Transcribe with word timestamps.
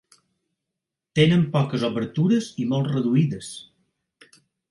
Tenen 1.19 1.43
poques 1.57 1.85
obertures 1.89 2.49
i 2.65 2.67
molt 2.73 2.91
reduïdes. 2.97 3.53